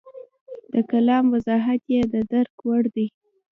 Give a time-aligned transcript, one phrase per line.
[0.73, 3.07] د کلام وضاحت یې د درک وړ دی.